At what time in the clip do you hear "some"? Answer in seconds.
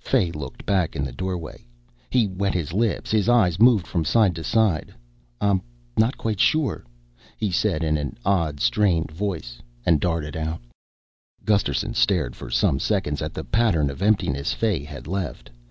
12.50-12.78